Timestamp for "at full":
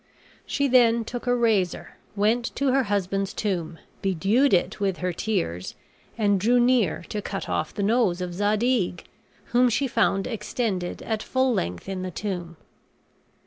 11.03-11.53